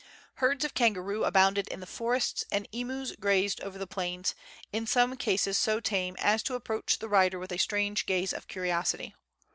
[0.37, 4.33] Herds of kangaroo abounded in the forests, and emus grazed over the plains,
[4.73, 8.47] in some cases so tame as to approach the rider with a strange gaze of
[8.47, 9.13] curiosity.